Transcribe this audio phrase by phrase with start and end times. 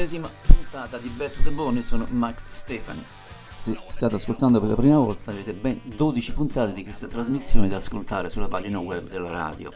[0.00, 3.04] tredicesima puntata di Back to the Bone, sono Max Stefani.
[3.52, 7.76] Se state ascoltando per la prima volta avete ben 12 puntate di questa trasmissione da
[7.76, 9.70] ascoltare sulla pagina web della radio.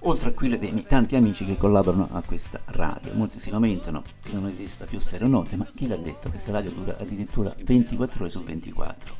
[0.00, 3.12] Oltre a quelle dei tanti amici che collaborano a questa radio.
[3.14, 6.28] Molti si lamentano che non esista più serio note, ma chi l'ha detto?
[6.28, 9.16] Questa radio dura addirittura 24 ore su 24.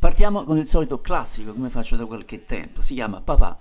[0.00, 2.80] Partiamo con il solito classico, come faccio da qualche tempo.
[2.80, 3.56] Si chiama Papà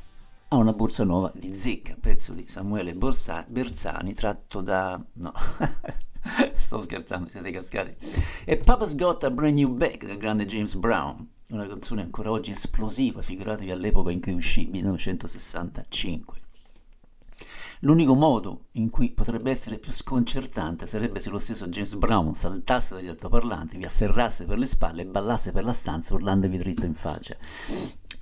[0.54, 5.02] ha una borsa nuova di zecca, pezzo di Samuele Borsa- Bersani, tratto da...
[5.14, 5.32] no,
[6.56, 7.96] sto scherzando, siete cascati.
[8.44, 12.52] E Papa's Got a Brand New Bag del grande James Brown, una canzone ancora oggi
[12.52, 16.40] esplosiva, figuratevi all'epoca in cui uscì, 1965.
[17.84, 22.94] L'unico modo in cui potrebbe essere più sconcertante sarebbe se lo stesso James Brown saltasse
[22.94, 26.94] dagli altoparlanti, vi afferrasse per le spalle e ballasse per la stanza urlandovi dritto in
[26.94, 27.38] faccia.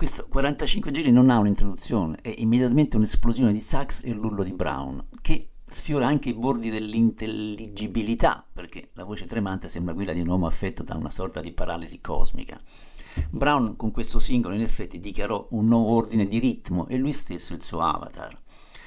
[0.00, 5.08] Questo 45 giri non ha un'introduzione, è immediatamente un'esplosione di sax e l'urlo di Brown,
[5.20, 10.46] che sfiora anche i bordi dell'intelligibilità, perché la voce tremante sembra quella di un uomo
[10.46, 12.58] affetto da una sorta di paralisi cosmica.
[13.28, 17.52] Brown con questo singolo in effetti dichiarò un nuovo ordine di ritmo e lui stesso
[17.52, 18.34] il suo avatar.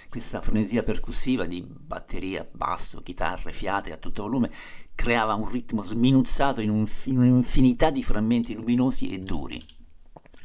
[0.09, 4.49] Questa frenesia percussiva di batteria, basso, chitarre, fiate a tutto volume
[4.95, 9.63] creava un ritmo sminuzzato in, un, in un'infinità di frammenti luminosi e duri.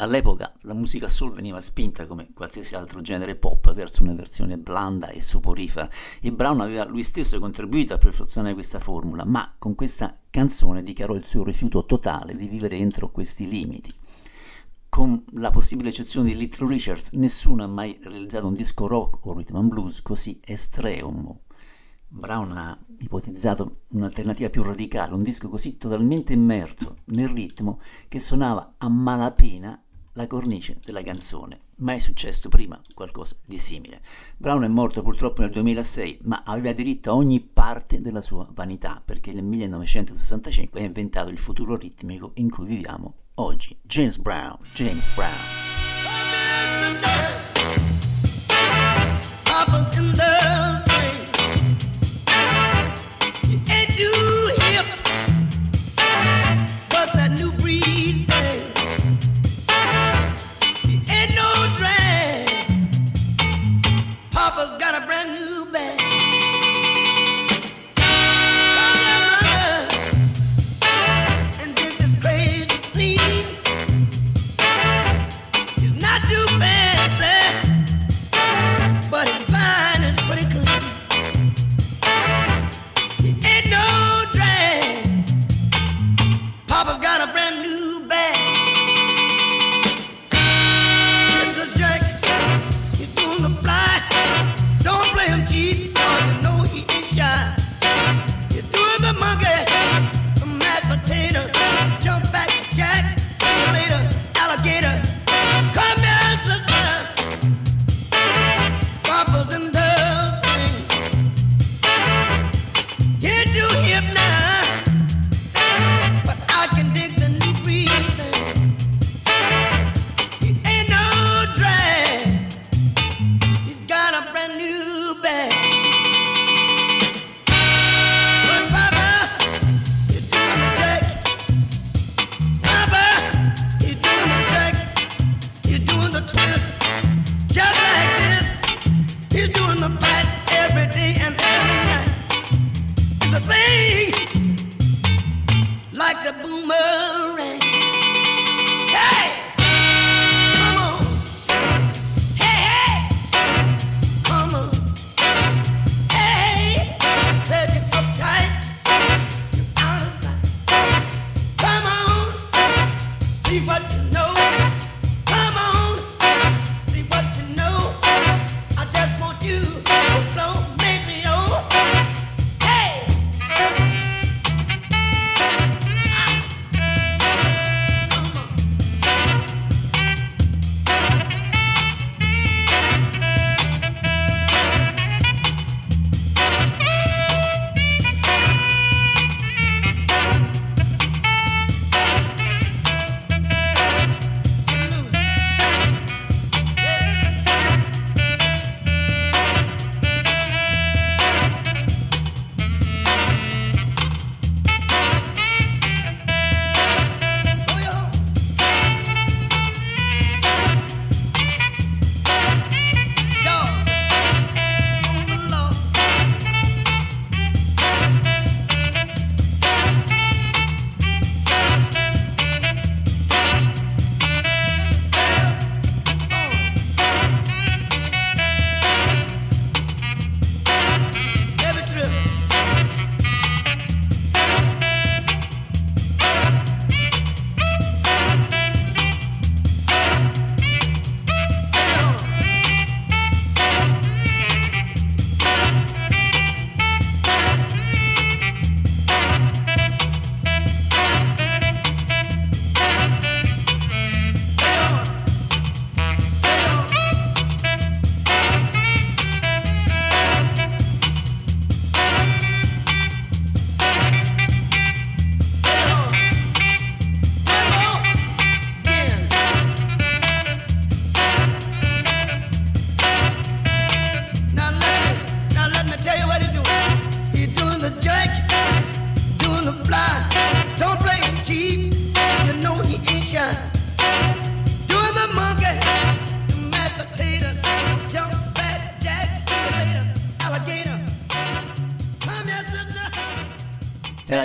[0.01, 5.09] All'epoca la musica soul veniva spinta come qualsiasi altro genere pop verso una versione blanda
[5.09, 5.91] e soporifera
[6.21, 11.15] e Brown aveva lui stesso contribuito a perfezionare questa formula, ma con questa canzone dichiarò
[11.15, 13.93] il suo rifiuto totale di vivere entro questi limiti.
[14.89, 19.33] Con la possibile eccezione di Little Richards, nessuno ha mai realizzato un disco rock o
[19.35, 21.41] rhythm and blues così estremo.
[22.07, 28.77] Brown ha ipotizzato un'alternativa più radicale, un disco così totalmente immerso nel ritmo che suonava
[28.79, 29.83] a malapena
[30.19, 31.61] la cornice della canzone.
[31.77, 34.01] Mai successo prima qualcosa di simile.
[34.37, 39.01] Brown è morto purtroppo nel 2006, ma aveva diritto a ogni parte della sua vanità,
[39.03, 43.79] perché nel 1965 ha inventato il futuro ritmico in cui viviamo oggi.
[43.83, 45.68] James Brown, James Brown.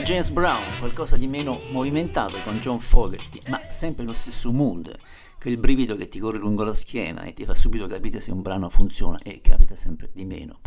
[0.04, 4.94] James Brown, qualcosa di meno movimentato con John Fogerty, ma sempre lo stesso mood,
[5.40, 8.42] quel brivido che ti corre lungo la schiena e ti fa subito capire se un
[8.42, 10.60] brano funziona e capita sempre di meno.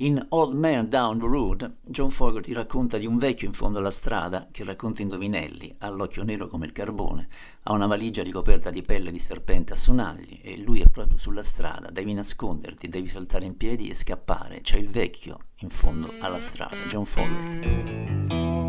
[0.00, 3.90] In Old Man Down the Road, John Fogerty racconta di un vecchio in fondo alla
[3.90, 7.26] strada che racconta indovinelli, ha l'occhio nero come il carbone,
[7.64, 11.42] ha una valigia ricoperta di pelle di serpente a sonagli e lui è proprio sulla
[11.42, 14.60] strada, devi nasconderti, devi saltare in piedi e scappare.
[14.60, 18.67] C'è il vecchio in fondo alla strada, John Fogerty.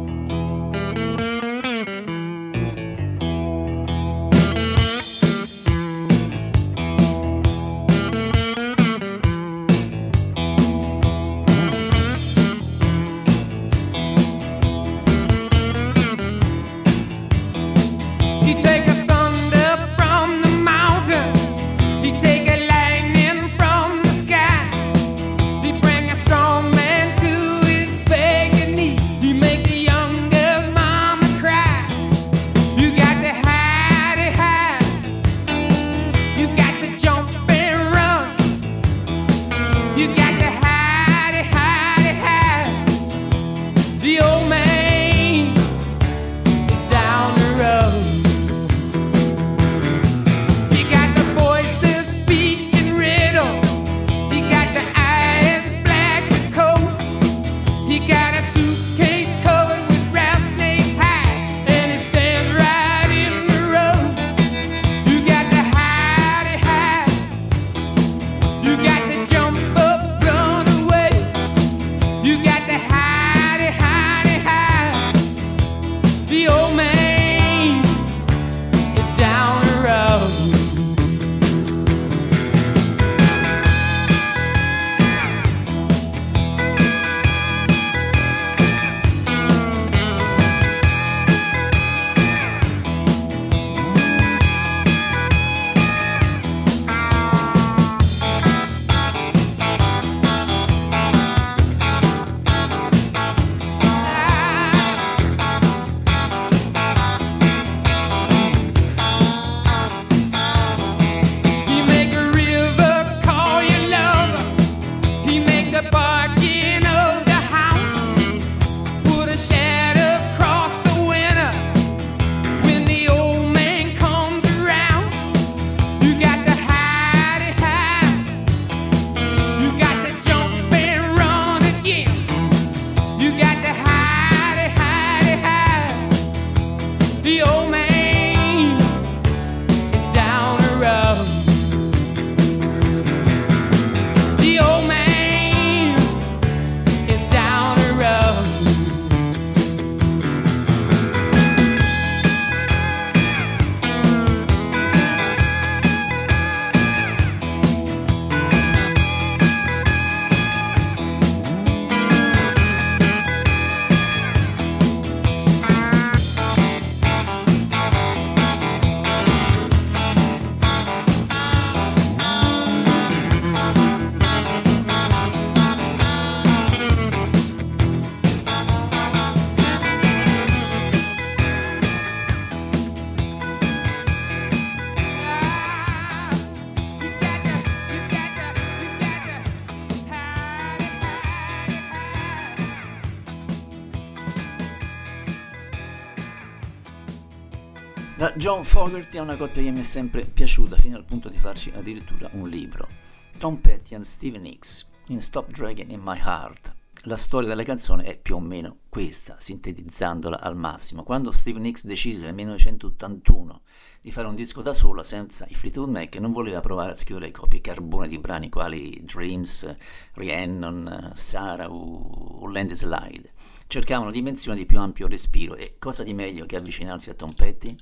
[198.59, 201.71] John Fogerty è una coppia che mi è sempre piaciuta fino al punto di farci
[201.73, 202.89] addirittura un libro.
[203.37, 206.75] Tom Petty e Steve Nicks in Stop Dragging in My Heart.
[207.03, 211.03] La storia della canzone è più o meno questa, sintetizzandola al massimo.
[211.03, 213.61] Quando Steve Nicks decise nel 1981
[214.01, 217.31] di fare un disco da solo senza i Fleetwood Mac, non voleva provare a scrivere
[217.31, 219.73] copie carbone di brani quali Dreams,
[220.15, 223.31] Rhiannon, Sarah o Landslide.
[223.67, 227.31] Cercava una dimensione di più ampio respiro e cosa di meglio che avvicinarsi a Tom
[227.31, 227.73] Petty?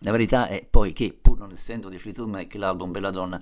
[0.00, 3.40] La verità è poi che, pur non essendo di Fleetwood Mac, l'album Bella Donna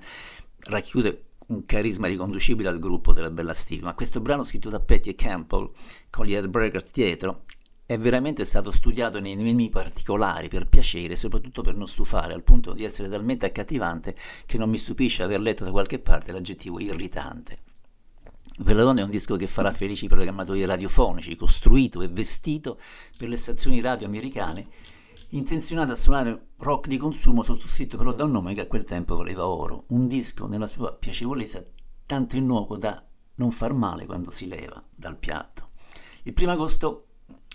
[0.61, 5.11] racchiude un carisma riconducibile al gruppo della Bella Steve, ma questo brano scritto da Patty
[5.11, 5.71] e Campbell
[6.11, 7.45] con gli Headbreakers dietro
[7.87, 12.43] è veramente stato studiato nei minimi particolari per piacere e soprattutto per non stufare, al
[12.43, 16.81] punto di essere talmente accattivante che non mi stupisce aver letto da qualche parte l'aggettivo
[16.81, 17.61] irritante.
[18.59, 22.79] Bella Donna è un disco che farà felici i programmatori radiofonici, costruito e vestito
[23.17, 24.67] per le stazioni radio americane
[25.31, 29.17] intenzionata a suonare rock di consumo sottoscritto però da un nome che a quel tempo
[29.17, 31.63] valeva oro, un disco nella sua piacevolezza
[32.07, 33.05] tanto innocuo da
[33.35, 35.71] non far male quando si leva dal piatto.
[36.23, 37.07] Il 1 agosto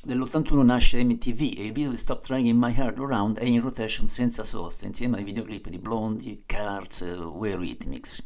[0.04, 4.08] dell'81 nasce MTV e il video di Stop Dragging My Heart Around è in rotation
[4.08, 8.24] senza sosta insieme ai videoclip di Blondie, Cars, uh, Rhythmics.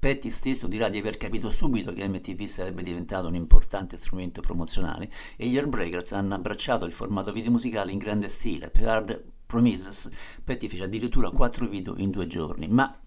[0.00, 5.12] Petty stesso dirà di aver capito subito che MTV sarebbe diventato un importante strumento promozionale
[5.36, 8.70] e gli Airbreakers hanno abbracciato il formato video musicale in grande stile.
[8.70, 10.08] Per Hard Promises
[10.42, 12.66] Petty fece addirittura quattro video in due giorni.
[12.66, 12.98] Ma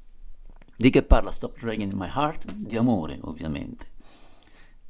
[0.76, 2.54] di che parla Stop Dragging My Heart?
[2.54, 3.88] Di amore, ovviamente.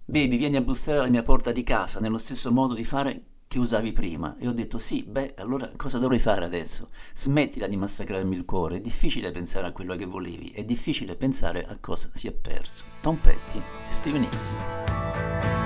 [0.03, 3.59] Baby, vieni a bussare alla mia porta di casa nello stesso modo di fare che
[3.59, 6.89] usavi prima e ho detto sì, beh, allora cosa dovrei fare adesso?
[7.13, 11.65] Smettila di massacrarmi il cuore, è difficile pensare a quello che volevi, è difficile pensare
[11.65, 12.83] a cosa si è perso.
[13.01, 15.62] Tom Petty e Steven Hicks.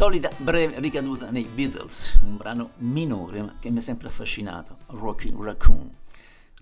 [0.00, 5.30] Solita breve ricaduta nei Beatles, un brano minore ma che mi ha sempre affascinato, Rocky
[5.38, 5.94] Raccoon.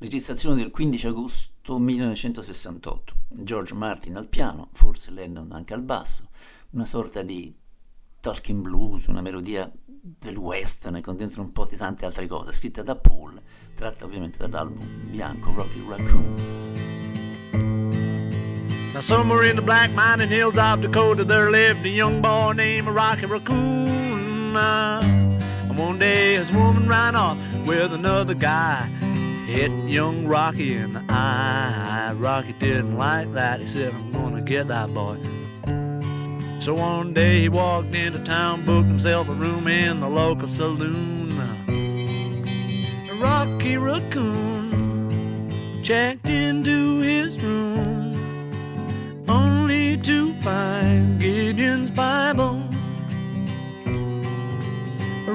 [0.00, 3.14] Registrazione del 15 agosto 1968.
[3.28, 6.30] George Martin al piano, forse Lennon anche al basso,
[6.70, 7.54] una sorta di
[8.18, 12.82] talking blues, una melodia del western con dentro un po' di tante altre cose, scritta
[12.82, 13.40] da Paul,
[13.76, 16.97] tratta ovviamente dall'album bianco Rocky Raccoon.
[18.98, 22.88] Now, somewhere in the black mining hills of Dakota, there lived a young boy named
[22.88, 24.56] Rocky Raccoon.
[24.56, 28.86] And one day his woman ran off with another guy.
[29.46, 32.12] Hit young Rocky in the eye.
[32.16, 33.60] Rocky didn't like that.
[33.60, 35.16] He said, I'm gonna get that boy.
[36.58, 41.30] So one day he walked into town, booked himself a room in the local saloon.
[43.20, 44.68] Rocky Raccoon
[45.84, 47.77] checked into his room,
[50.48, 52.56] find Gideon's Bible.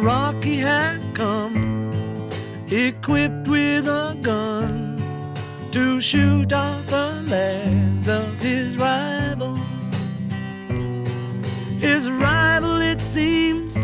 [0.09, 1.55] Rocky had come
[2.71, 4.97] equipped with a gun
[5.71, 9.53] to shoot off the legs of his rival.
[11.87, 13.75] His rival, it seems,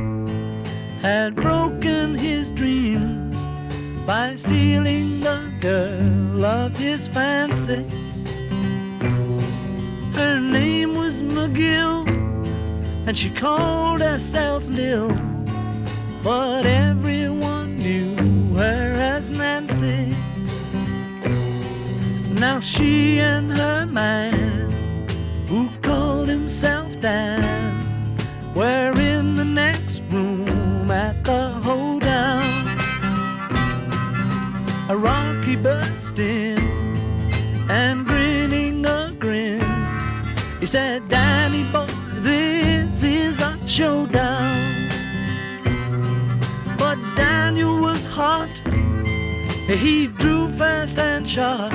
[1.08, 3.38] had broken his dreams
[4.08, 7.86] by stealing the girl of his fancy.
[10.20, 10.79] Her name
[11.40, 12.06] McGill,
[13.08, 15.08] and she called herself Lil,
[16.22, 18.14] but everyone knew
[18.56, 20.14] her as Nancy.
[22.34, 24.70] Now she and her man,
[25.48, 27.42] who called himself Dan,
[28.54, 32.44] were in the next room at the hoedown.
[34.90, 36.60] A Rocky burst in
[37.70, 38.09] and.
[40.60, 41.88] He said, Danny boy,
[42.22, 44.90] this is a showdown.
[46.78, 48.50] But Daniel was hot.
[49.68, 51.72] He drew fast and shot.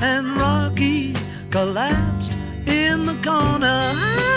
[0.00, 1.14] And Rocky
[1.50, 2.32] collapsed
[2.66, 4.33] in the corner.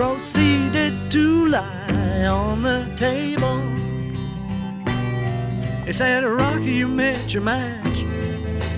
[0.00, 3.60] Proceeded to lie on the table.
[5.84, 8.00] He said, Rocky, you met your match.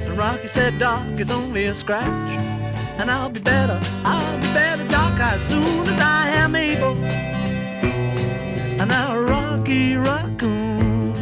[0.05, 2.31] And Rocky said, Doc, it's only a scratch.
[2.99, 6.97] And I'll be better, I'll be better, Doc, as soon as I am able.
[8.81, 11.15] And now Rocky Raccoon,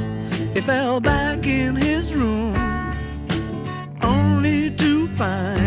[0.55, 2.55] he fell back in his room,
[4.01, 5.60] only to find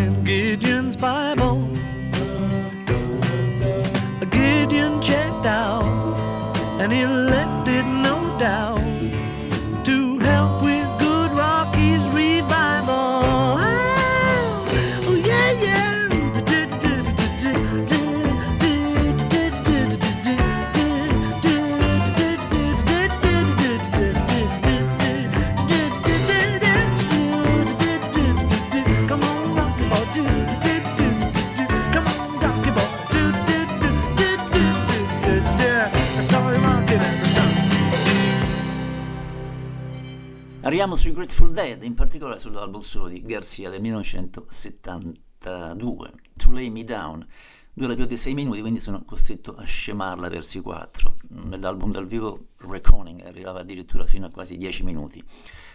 [40.73, 46.83] Arriviamo sui Grateful Dead, in particolare sull'album solo di Garcia del 1972, To Lay Me
[46.83, 47.23] Down.
[47.71, 51.13] Dura più di 6 minuti, quindi sono costretto a scemarla versi 4.
[51.45, 55.23] Nell'album dal vivo Reckoning arrivava addirittura fino a quasi 10 minuti.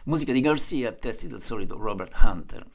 [0.07, 2.67] Musica di Garcia, testi del solito Robert Hunter.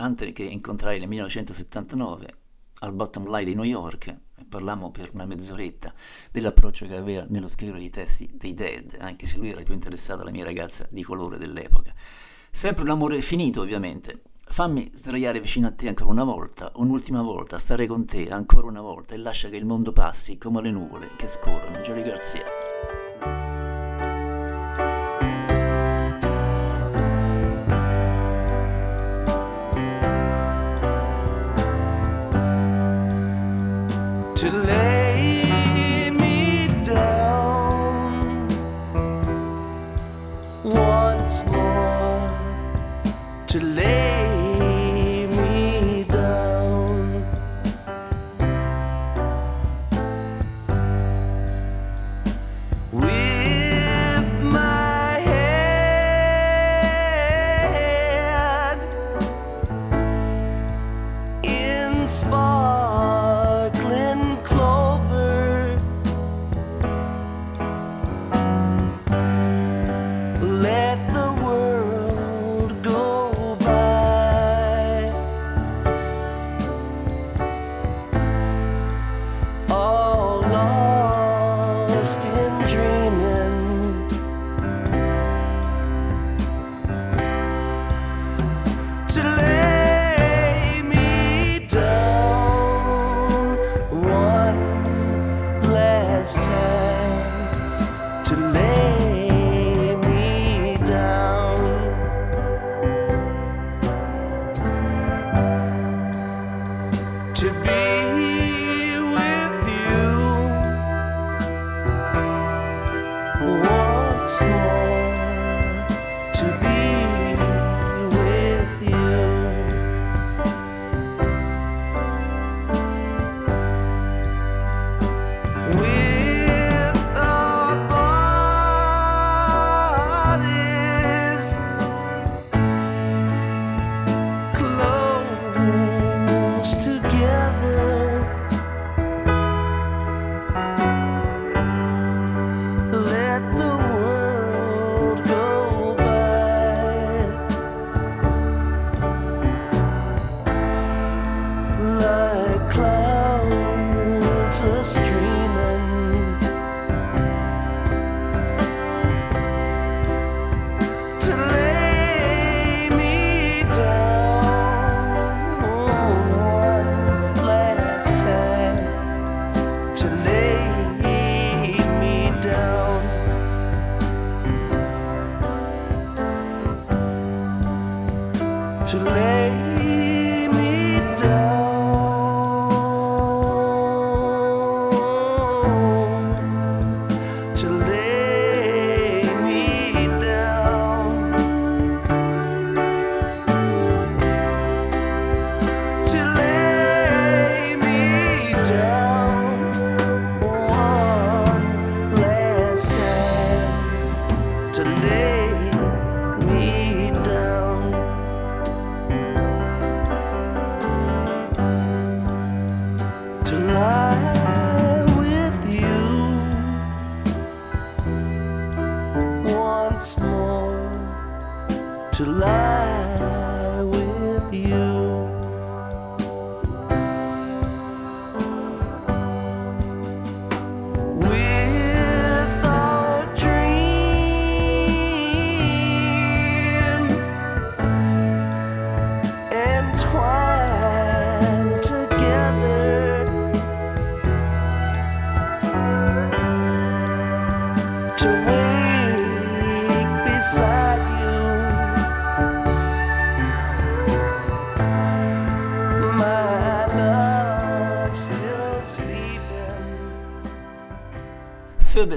[0.00, 2.34] Hunter che incontrai nel 1979
[2.80, 4.14] al Bottom Line di New York
[4.48, 5.92] parlammo per una mezz'oretta
[6.30, 10.22] dell'approccio che aveva nello scrivere i testi dei Dead, anche se lui era più interessato
[10.22, 11.94] alla mia ragazza di colore dell'epoca.
[12.50, 14.22] Sempre un amore finito, ovviamente.
[14.44, 18.80] Fammi sdraiare vicino a te ancora una volta, un'ultima volta, stare con te ancora una
[18.80, 21.78] volta e lascia che il mondo passi come le nuvole che scorrono.
[21.78, 22.89] Jerry Garcia.
[34.40, 34.99] To lay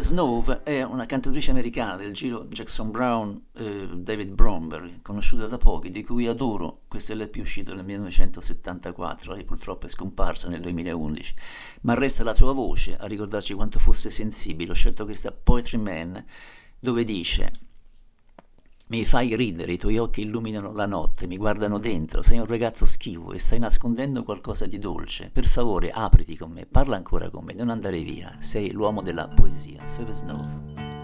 [0.04, 5.92] Snow è una cantatrice americana del giro Jackson Brown eh, David Bromberg, conosciuta da pochi,
[5.92, 11.34] di cui adoro questo è LP uscito nel 1974, lei purtroppo è scomparsa nel 2011,
[11.84, 14.72] ma resta la sua voce a ricordarci quanto fosse sensibile.
[14.72, 16.22] Ho scelto questa Poetry Man
[16.78, 17.54] dove dice
[18.94, 22.86] mi fai ridere, i tuoi occhi illuminano la notte, mi guardano dentro, sei un ragazzo
[22.86, 25.32] schivo e stai nascondendo qualcosa di dolce.
[25.34, 28.36] Per favore, apriti con me, parla ancora con me, non andare via.
[28.38, 29.82] Sei l'uomo della poesia.
[29.84, 31.03] Fever Snow.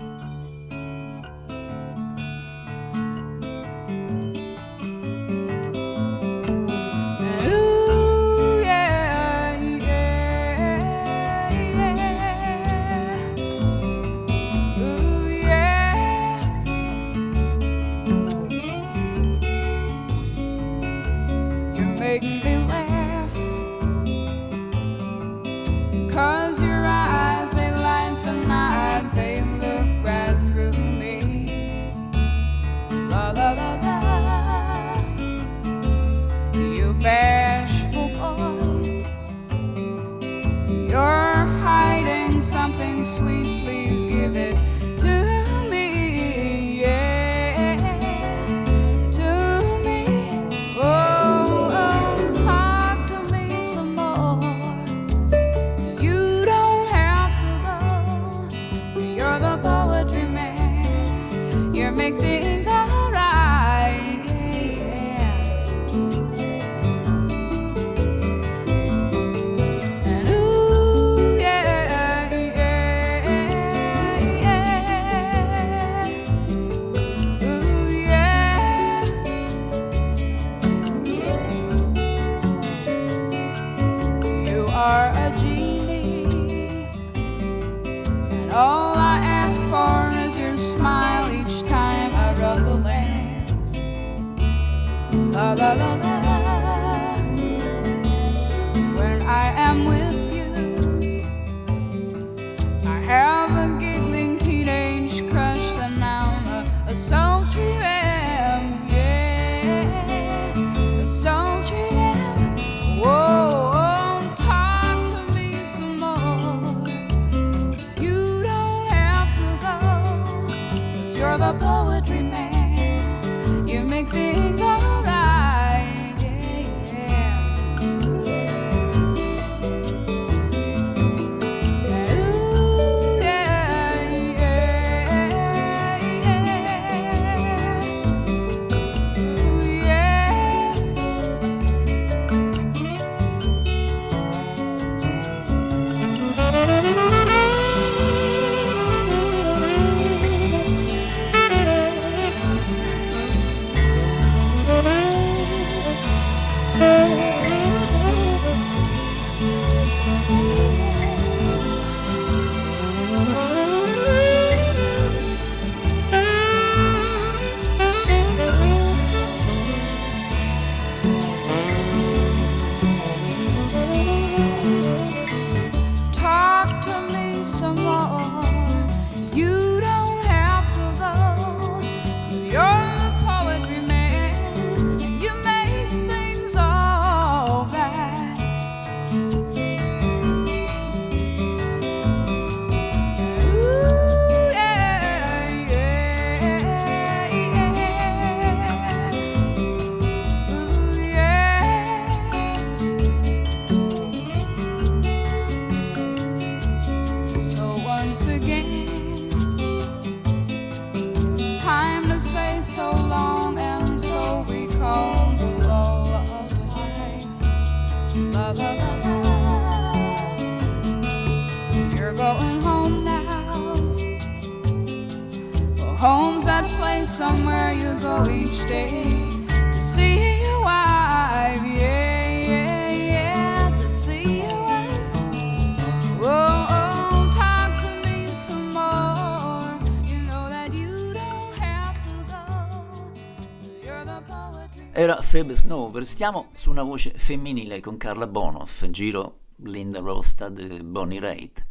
[245.30, 251.20] Phoebe Snow, stiamo su una voce femminile con Carla Bonoff, giro Linda Ronstadt e Bonnie
[251.20, 251.64] Raitt.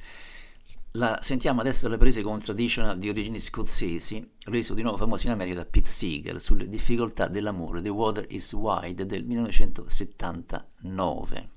[0.93, 5.27] La sentiamo adesso alle prese con un traditional di origini scozzesi, reso di nuovo famoso
[5.27, 11.49] in America da Pete Seeger, sulle difficoltà dell'amore, The Water is Wide del 1979.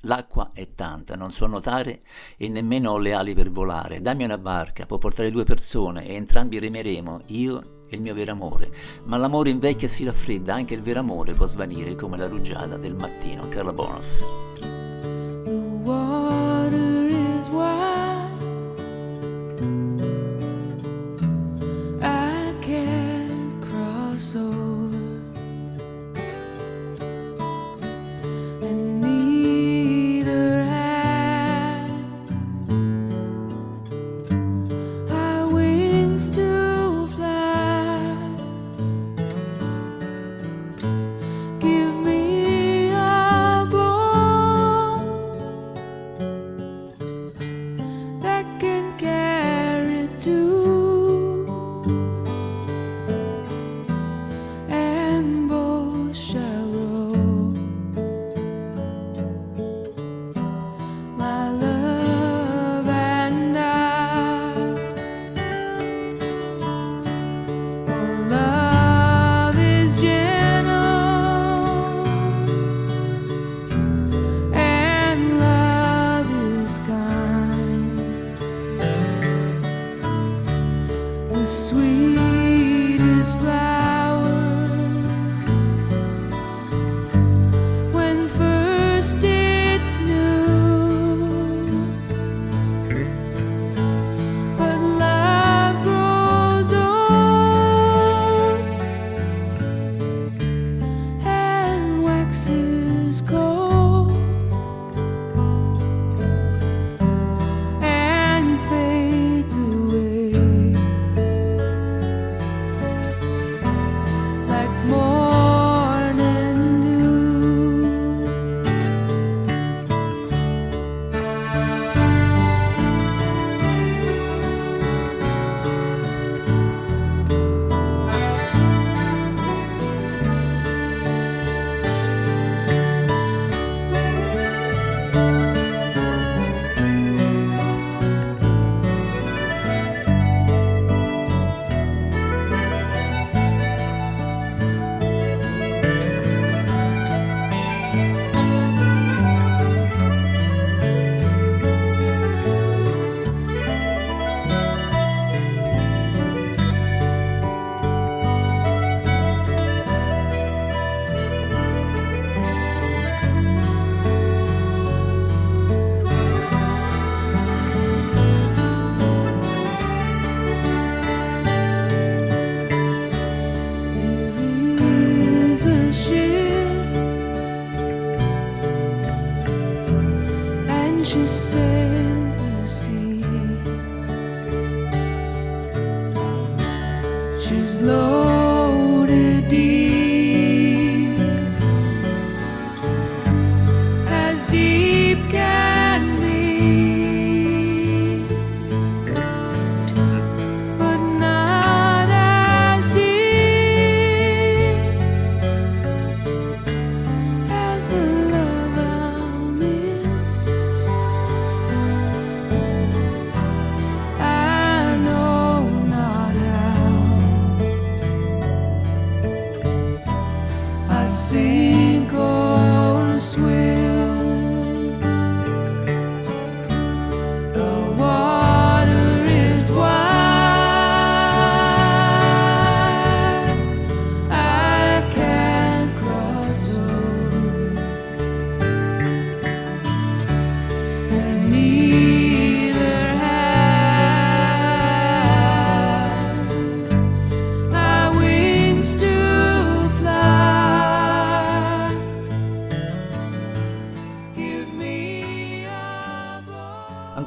[0.00, 1.98] L'acqua è tanta, non so nuotare
[2.36, 4.02] e nemmeno ho le ali per volare.
[4.02, 8.32] Dammi una barca, può portare due persone e entrambi remeremo, io e il mio vero
[8.32, 8.70] amore.
[9.04, 12.76] Ma l'amore invecchia e si raffredda, anche il vero amore può svanire come la rugiada
[12.76, 13.48] del mattino.
[13.48, 14.85] Carla Bonoff.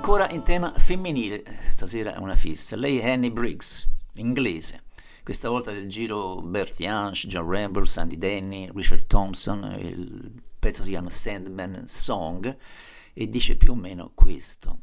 [0.06, 2.76] Ora in tema femminile, stasera è una fissa.
[2.76, 4.86] Lei è Annie Briggs, inglese.
[5.24, 9.78] Questa volta del giro Bertie Hansch, John Ramble, Sandy Denny, Richard Thompson.
[9.80, 12.58] Il pezzo si chiama Sandman Song
[13.14, 14.80] e dice più o meno questo.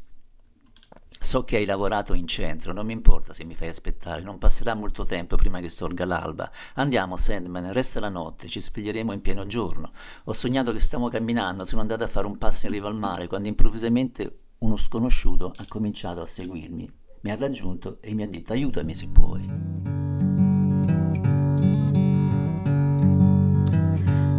[1.18, 4.74] So che hai lavorato in centro, non mi importa se mi fai aspettare, non passerà
[4.74, 6.48] molto tempo prima che sorga l'alba.
[6.74, 9.90] Andiamo, Sandman, resta la notte, ci sveglieremo in pieno giorno.
[10.24, 13.26] Ho sognato che stavo camminando, sono andato a fare un passo in riva al mare,
[13.26, 16.90] quando improvvisamente uno sconosciuto ha cominciato a seguirmi.
[17.22, 19.44] Mi ha raggiunto e mi ha detto aiutami se puoi.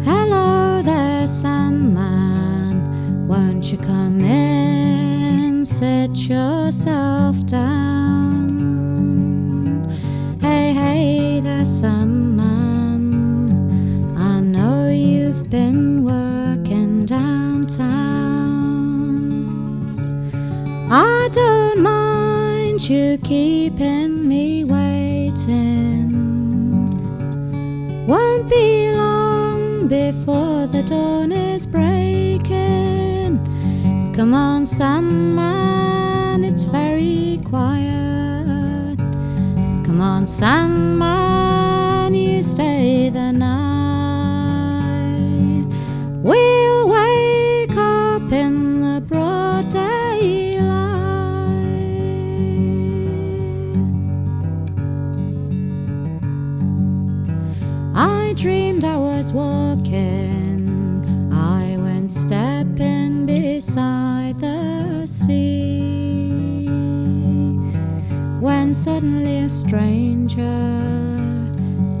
[0.04, 3.26] Hello there, Sandman.
[3.28, 5.64] Won't you come in?
[5.64, 8.56] Sit yourself down.
[10.40, 13.12] Hey, hey there, Sandman.
[14.16, 18.27] I know you've been working downtown.
[20.90, 26.08] I don't mind you keeping me waiting.
[28.06, 33.38] Won't be long before the dawn is breaking.
[34.14, 38.96] Come on, Sandman, it's very quiet.
[39.84, 43.67] Come on, Sandman, you stay the night.
[59.28, 61.30] Was walking.
[61.32, 66.66] I went stepping beside the sea.
[68.40, 70.42] When suddenly a stranger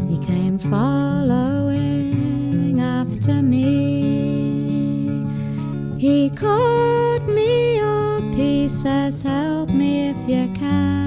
[0.08, 2.00] he came following
[2.80, 5.26] after me.
[5.98, 10.97] He caught me up, he says, Help me if you can.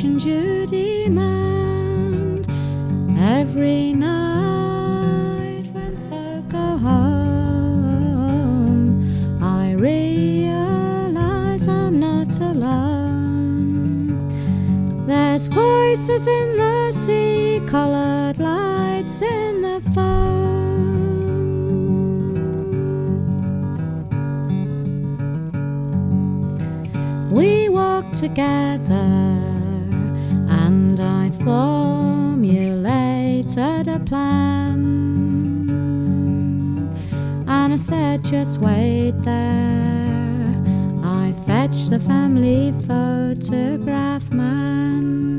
[0.00, 2.46] Punch and Judy man.
[3.18, 7.82] Every night when folk go home,
[9.42, 14.16] I realize I'm not alone.
[15.06, 20.38] There's voices in the sea, colored lights in the foam.
[28.12, 29.29] Together
[34.10, 34.82] plan.
[37.46, 40.54] And I said, just wait there.
[41.04, 45.38] I fetched the family photograph man.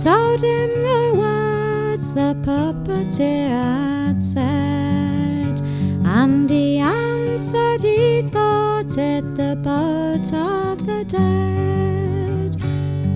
[0.00, 5.60] Told him the words the puppeteer had said,
[6.04, 12.50] and he answered he thought it the boat of the dead.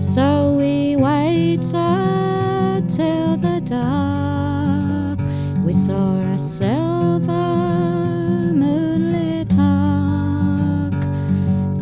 [0.03, 1.71] So we waited
[2.89, 3.34] till
[5.65, 7.31] We saw a silver
[8.53, 10.93] moonlit ark.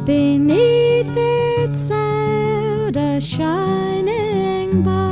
[0.06, 5.04] Beneath it sailed a shining bark.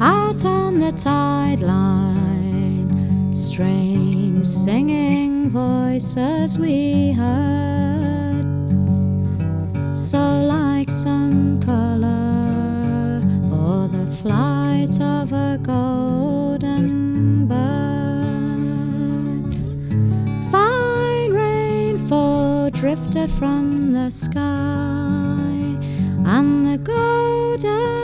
[0.00, 7.73] Out on the tide line, strange singing voices we heard.
[14.86, 17.54] Flight of a golden bird.
[20.50, 24.40] Fine rainfall drifted from the sky,
[26.26, 28.03] and the golden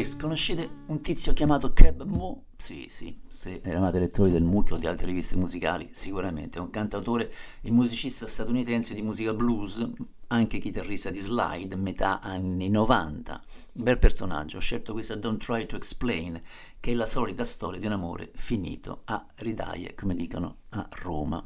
[0.00, 2.44] Brice, conoscete un tizio chiamato Keb Mo?
[2.56, 6.70] Sì, sì, se eravate lettori del Mucchio o di altre riviste musicali, sicuramente è un
[6.70, 7.30] cantautore
[7.60, 9.86] e musicista statunitense di musica blues,
[10.28, 13.42] anche chitarrista di slide, metà anni 90.
[13.74, 16.40] Bel personaggio, ho scelto questa Don't Try to Explain,
[16.80, 21.44] che è la solita storia di un amore finito a ridaie, come dicono a Roma.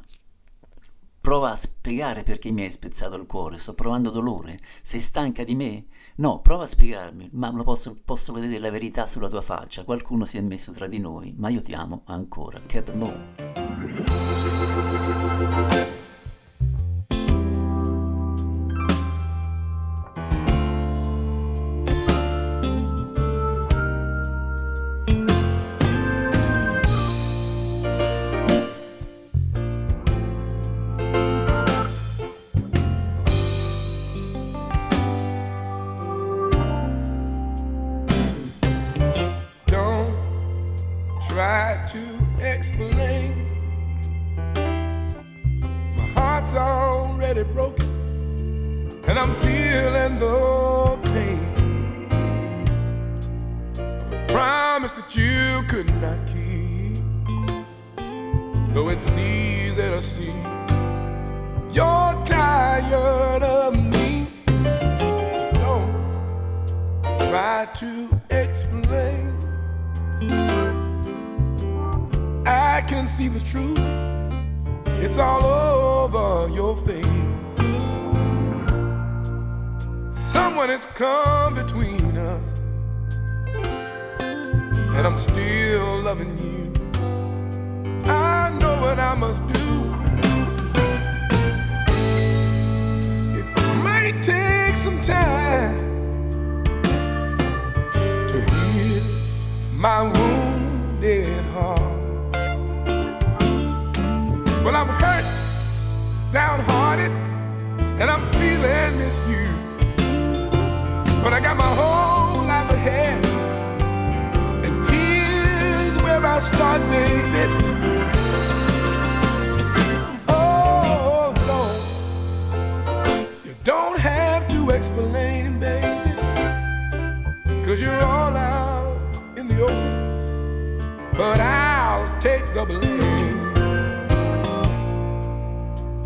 [1.19, 4.59] Prova a spiegare perché mi hai spezzato il cuore, sto provando dolore.
[4.81, 5.87] Sei stanca di me?
[6.17, 9.83] No, prova a spiegarmi, ma posso, posso vedere la verità sulla tua faccia.
[9.83, 12.61] Qualcuno si è messo tra di noi, ma io ti amo ancora.
[12.65, 13.33] Cap Moon.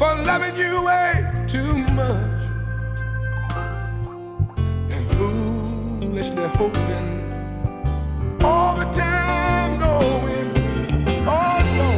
[0.10, 1.14] For loving you way
[1.47, 2.43] too much
[4.93, 7.10] and foolishly hoping
[8.43, 10.47] all the time, knowing,
[11.28, 11.89] oh no,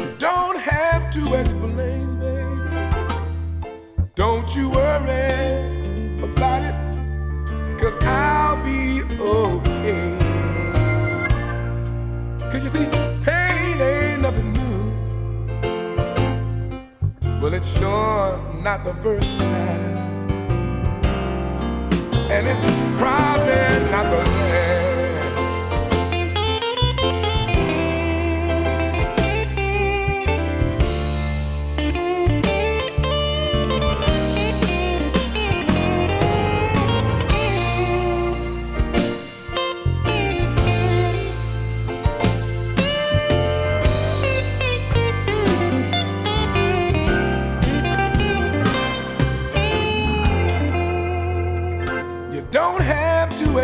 [0.00, 2.60] you don't have to explain, baby.
[4.14, 6.74] Don't you worry about it.
[7.78, 10.18] Cause I'll be okay.
[12.50, 13.05] Cause you see,
[17.56, 19.96] it's sure not the first time.
[22.28, 22.66] And it's
[23.00, 24.35] probably not the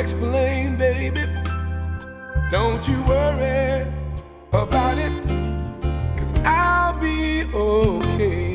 [0.02, 1.24] explain, baby.
[2.50, 3.86] Don't you worry
[4.52, 5.12] about it,
[6.18, 8.54] cause I'll be okay.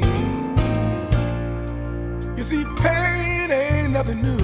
[2.36, 4.44] You see, pain ain't nothing new.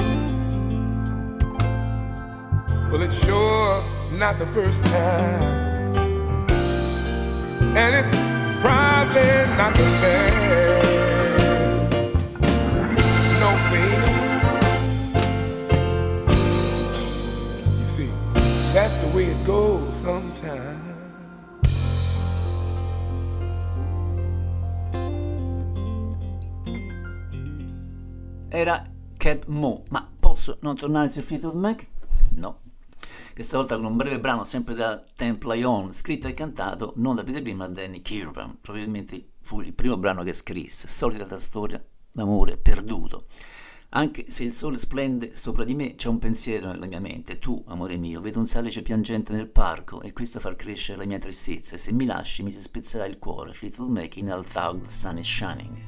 [2.89, 3.83] Well, it's sure
[4.13, 5.43] not the first time.
[7.75, 8.15] And it's
[8.61, 10.92] probably not the last.
[18.73, 20.91] That's the way it goes sometimes.
[28.49, 28.83] Era
[29.17, 31.87] Cap Mo, ma posso non tornare su Fleetwood Mac?
[32.35, 32.61] No.
[33.33, 37.23] Questa volta con un breve brano sempre da Temple On, scritto e cantato non da
[37.23, 38.57] Peter Green ma da Danny Kirwan.
[38.59, 41.79] Probabilmente fu il primo brano che scrisse, solita storia
[42.11, 43.25] d'amore perduto.
[43.95, 47.37] Anche se il sole splende sopra di me, c'è un pensiero nella mia mente.
[47.37, 51.19] Tu, amore mio, vedo un salice piangente nel parco e questo fa crescere la mia
[51.19, 51.75] tristezza.
[51.75, 53.53] E se mi lasci, mi si spezzerà il cuore.
[53.53, 55.81] Fleetwood Mac in Al Sun is Shining.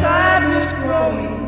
[0.00, 1.39] sadness growing.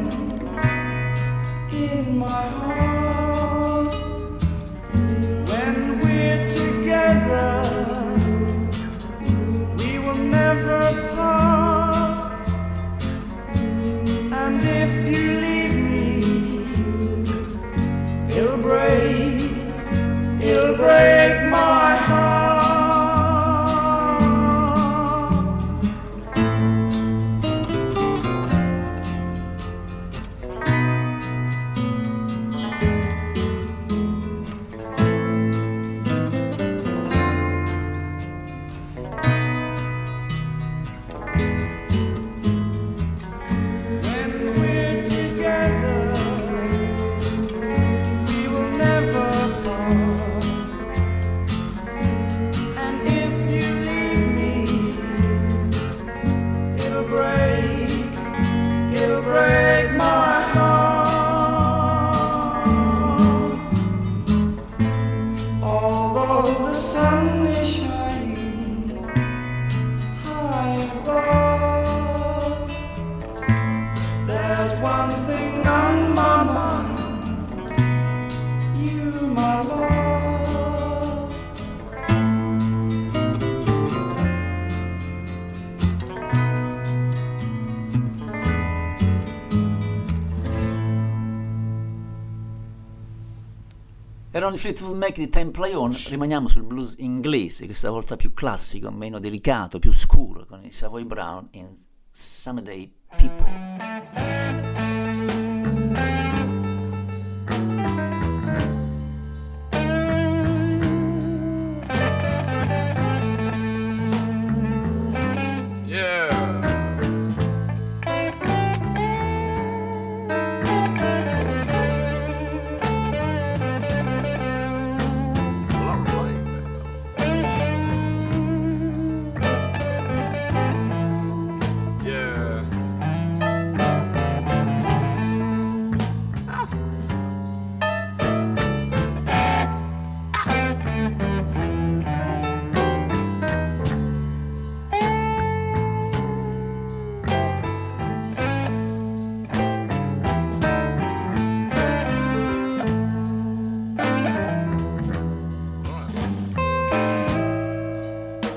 [94.53, 98.33] erano i Fleetwood Mac di Time Play On, rimaniamo sul blues inglese, questa volta più
[98.33, 101.73] classico, meno delicato, più scuro, con i Savoy Brown in
[102.11, 102.93] Summer Day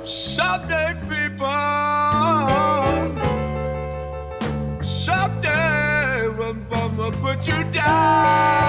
[0.05, 1.47] Someday, people,
[4.83, 8.64] someday we'll, put you down.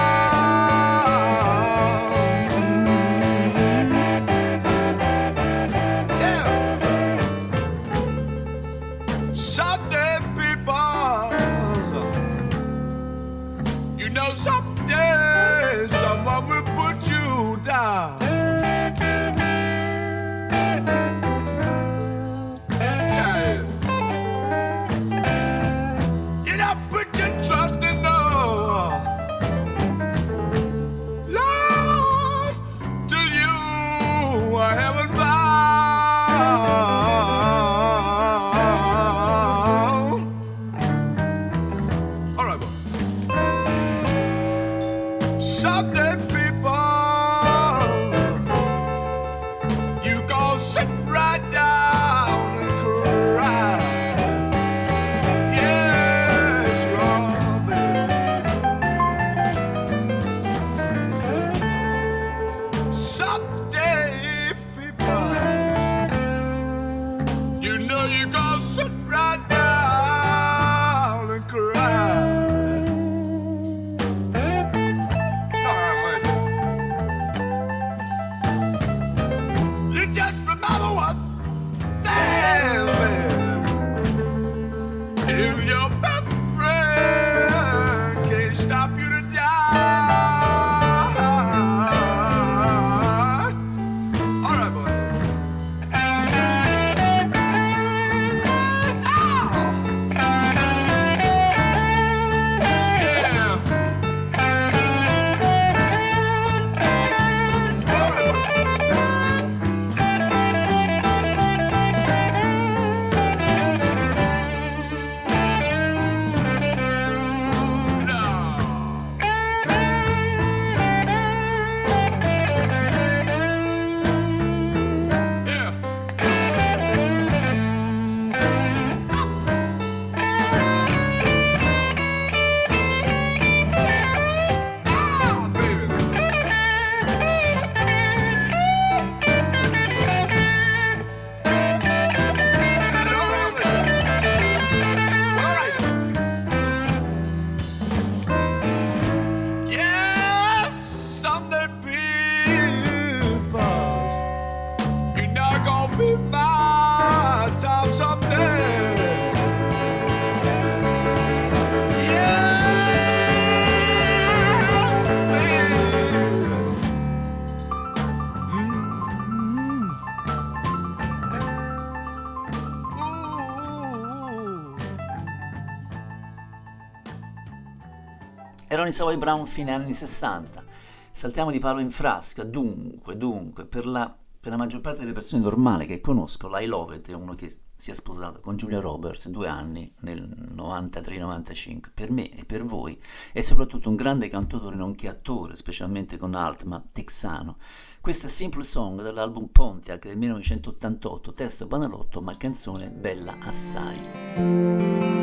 [178.87, 180.63] Erano i Savoy Brown fine anni 60.
[181.11, 185.41] Saltiamo di palo in frasca, dunque, dunque, per la, per la maggior parte delle persone
[185.41, 189.27] normali che conosco, l'I Love It è uno che si è sposato con Julia Roberts
[189.27, 191.89] due anni nel 93-95.
[191.93, 192.97] Per me e per voi
[193.33, 197.57] è soprattutto un grande cantautore nonché attore, specialmente con Altma Texano.
[197.99, 205.16] Questa Simple Song dall'album Pontiac del 1988, testo banalotto ma canzone bella assai.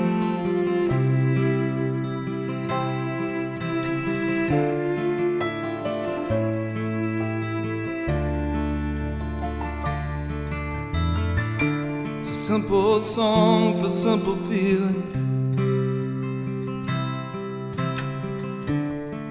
[12.20, 15.02] It's a simple song for simple feeling.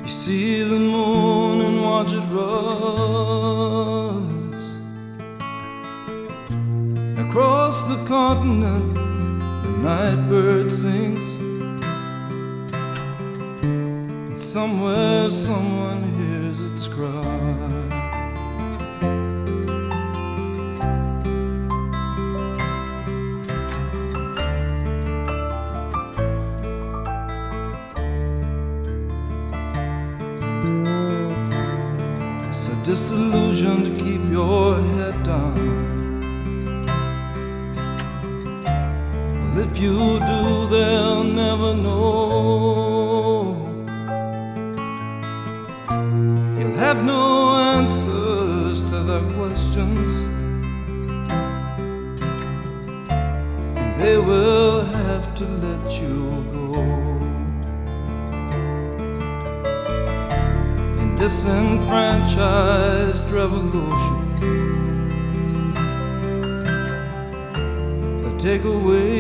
[0.03, 3.43] You see the moon and watch it rise
[7.19, 8.95] across the continent.
[8.95, 11.32] The night bird sings,
[14.53, 17.09] somewhere someone hears its cry.
[32.47, 35.55] It's a disillusion to keep your head down.
[39.55, 42.32] Well, if you do, they'll never know.
[62.23, 64.19] Disenfranchised revolution.
[68.21, 69.12] They take away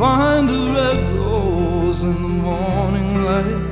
[0.00, 3.69] find a red rose in the morning light.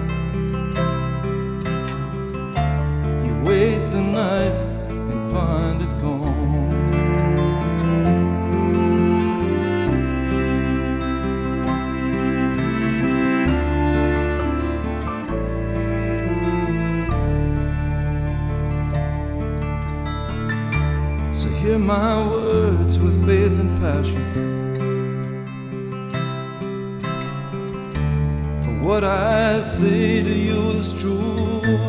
[29.59, 31.88] I say to you is true.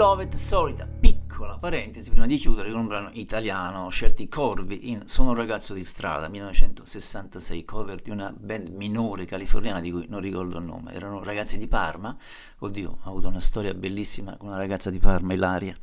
[0.00, 4.28] Dopo l'I Love It, solita piccola parentesi prima di chiudere con un brano italiano, scelti
[4.28, 9.90] Corvi in Sono un ragazzo di strada, 1966, cover di una band minore californiana di
[9.90, 12.16] cui non ricordo il nome, erano ragazzi di Parma,
[12.60, 15.74] oddio, ho avuto una storia bellissima con una ragazza di Parma, Ilaria.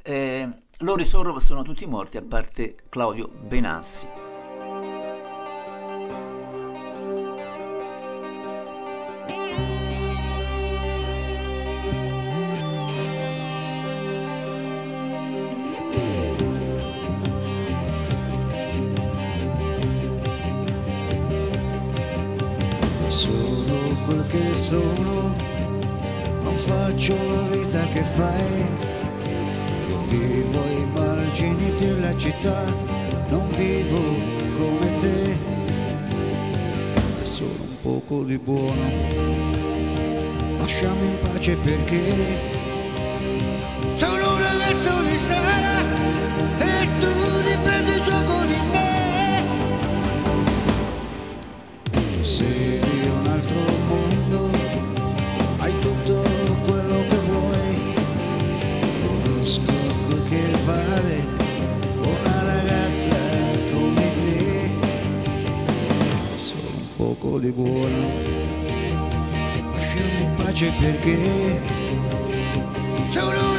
[0.00, 0.48] Eh,
[0.78, 4.21] loro i Sorrov sono tutti morti a parte Claudio Benassi.
[24.72, 25.34] Sono,
[26.44, 28.66] non faccio la vita che fai.
[29.88, 32.64] Io vivo ai margini della città,
[33.28, 34.00] non vivo
[34.56, 35.36] come te.
[37.22, 38.86] Sono un poco di buono,
[40.58, 42.00] lasciami in pace perché
[43.94, 45.16] sono un ragazzo di
[67.42, 68.08] di buono.
[69.74, 71.60] Lasciami in pace perché
[73.08, 73.51] sono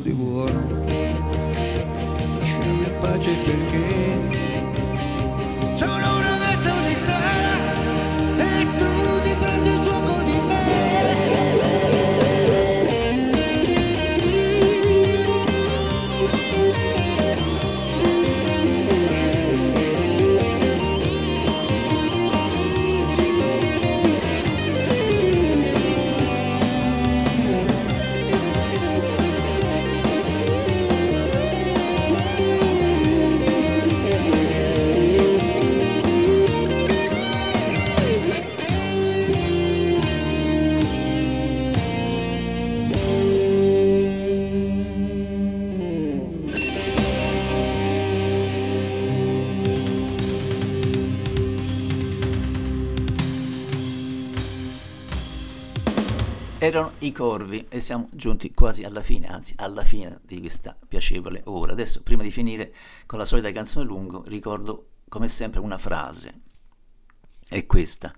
[0.00, 0.66] un poco di buono,
[2.38, 3.59] lasciami in pace perché
[57.00, 61.72] i corvi e siamo giunti quasi alla fine, anzi alla fine di questa piacevole ora.
[61.72, 62.74] Adesso, prima di finire
[63.06, 66.40] con la solita canzone lungo, ricordo come sempre una frase.
[67.48, 68.14] È questa.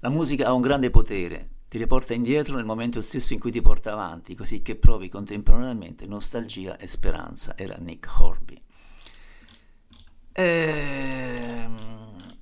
[0.00, 3.60] La musica ha un grande potere, ti riporta indietro nel momento stesso in cui ti
[3.60, 7.56] porta avanti, così che provi contemporaneamente nostalgia e speranza.
[7.56, 8.62] Era Nick Horby.
[10.32, 11.76] Ehm,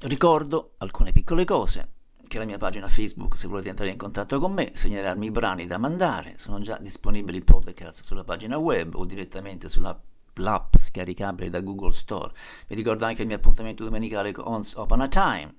[0.01, 1.97] ricordo alcune piccole cose
[2.29, 5.31] che è la mia pagina Facebook se volete entrare in contatto con me, segnalarmi i
[5.31, 9.99] brani da mandare, sono già disponibili i podcast sulla pagina web o direttamente sulla
[10.39, 12.33] l'app scaricabile da Google Store.
[12.67, 15.55] Vi ricordo anche il mio appuntamento domenicale con Once Upon a Time.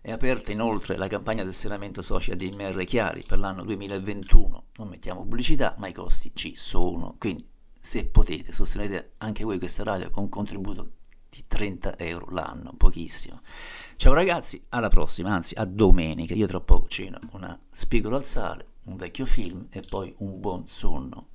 [0.00, 4.64] È aperta inoltre la campagna del serramento social di MR Chiari per l'anno 2021.
[4.76, 7.16] Non mettiamo pubblicità, ma i costi ci sono.
[7.18, 7.44] Quindi,
[7.80, 10.92] se potete, sostenete anche voi questa radio con un contributo
[11.28, 13.40] di 30 euro l'anno, pochissimo.
[13.98, 16.34] Ciao ragazzi, alla prossima, anzi a domenica.
[16.34, 20.66] Io tra poco ceno una spigola al sale, un vecchio film e poi un buon
[20.66, 21.28] sonno.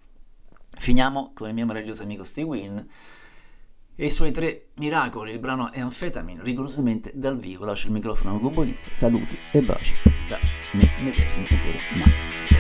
[0.78, 2.78] Finiamo con il mio meraviglioso amico Steve Wynn
[3.96, 5.32] e i suoi tre miracoli.
[5.32, 7.66] Il brano è Amphetamine, rigorosamente dal vivo.
[7.66, 8.92] Lascio il microfono a Ugo Bonizzi.
[8.94, 9.96] Saluti e baci
[10.30, 10.38] da
[10.74, 12.51] me medesimo, ovvero Max